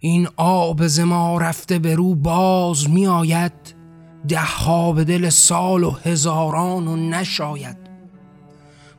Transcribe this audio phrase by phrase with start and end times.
[0.00, 3.52] این آب ز ما رفته به رو باز می آید
[4.28, 7.76] ده به دل سال و هزاران و نشاید.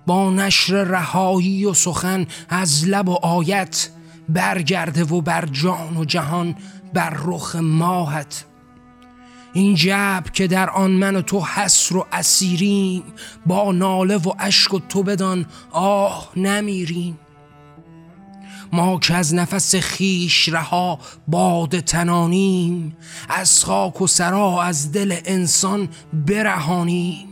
[0.07, 3.89] با نشر رهایی و سخن از لب و آیت
[4.29, 6.55] برگرده و بر جان و جهان
[6.93, 8.45] بر رخ ماهت.
[9.53, 13.03] این جب که در آن من و تو حسر و اسیریم
[13.45, 17.17] با ناله و اشک و تو بدان آه نمیریم.
[18.71, 22.97] ما که از نفس خیش رها باد تنانیم
[23.29, 27.29] از خاک و سرا از دل انسان برهانیم.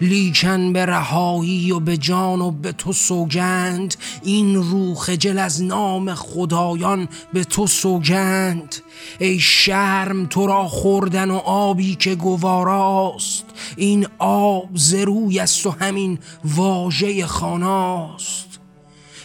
[0.00, 6.14] لیکن به رهایی و به جان و به تو سوگند این روح خجل از نام
[6.14, 8.76] خدایان به تو سوگند.
[9.18, 13.44] ای شرم تو را خوردن و آبی که گواراست
[13.76, 18.33] این آب زروی است و همین واژه خاناست.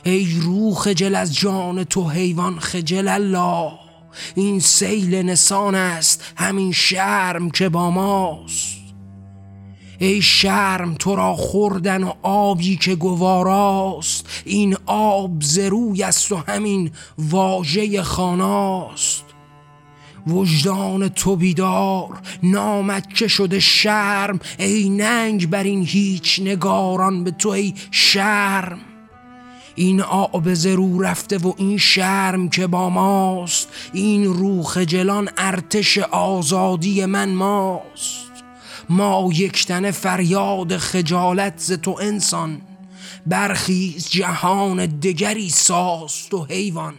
[0.10, 3.72] ای روح خجل از جان تو حیوان خجل الله.
[4.36, 8.80] این سیل نسان است همین شرم که با ماست.
[10.00, 14.44] ای شرم تو را خوردن و آبی که گواراست.
[14.46, 19.24] این آب زروی است و همین واژه خاناست.
[20.28, 24.40] وجدان تو بیدار نامت که شده شرم.
[24.60, 28.80] ای ننگ بر این هیچ نگاران به تو ای شرم.
[29.80, 37.06] این آب زرو رفته و این شرم که با ماست این روخ جلان ارتش آزادی
[37.06, 38.32] من ماست.
[38.90, 42.62] ما یکتن فریاد خجالت ز تو انسان
[43.26, 46.94] برخیز جهان دگری ساست و حیوان.